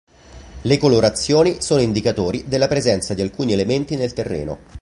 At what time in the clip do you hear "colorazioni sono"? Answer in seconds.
0.79-1.81